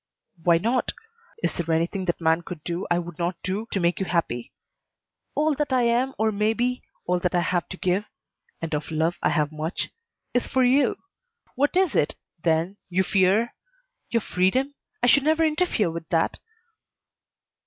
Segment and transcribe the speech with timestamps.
[0.41, 0.93] "Why not?
[1.43, 4.51] Is there anything that man could do I would not do to make you happy?
[5.35, 8.05] All that I am or may be, all that I have to give
[8.59, 9.89] and of love I have much
[10.33, 10.95] is for you.
[11.53, 13.53] What is it, then, you fear?
[14.09, 14.73] Your freedom?
[15.03, 16.39] I should never interfere with that."